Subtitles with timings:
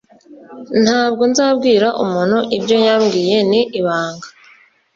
[0.83, 4.27] Ntabwo nzabwira umuntu ibyo yambwiye Ni ibanga